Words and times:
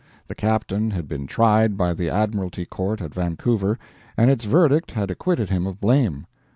The 0.27 0.33
captain 0.33 0.89
had 0.89 1.07
been 1.07 1.27
tried 1.27 1.77
by 1.77 1.93
the 1.93 2.09
Admiralty 2.09 2.65
Court 2.65 3.01
at 3.03 3.13
Vancouver, 3.13 3.77
and 4.17 4.31
its 4.31 4.45
verdict 4.45 4.89
had 4.89 5.11
acquitted 5.11 5.51
him 5.51 5.67
of 5.67 5.79
blame. 5.79 6.25